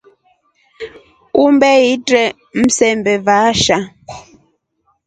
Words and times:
Umbe 1.43 1.69
itre 1.93 2.23
msembe 2.61 3.13
waasha. 3.25 3.77